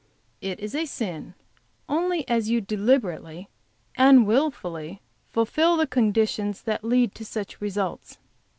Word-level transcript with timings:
"It 0.41 0.59
is 0.59 0.73
a 0.73 0.87
sin 0.87 1.35
only 1.87 2.27
as 2.27 2.49
you 2.49 2.59
deliberately 2.59 3.49
and 3.95 4.25
wilfully 4.25 4.99
fulfill 5.29 5.77
the 5.77 5.85
conditions 5.85 6.63
that 6.63 6.83
lead 6.83 7.13
to 7.13 7.23
such 7.23 7.61
results. 7.61 8.17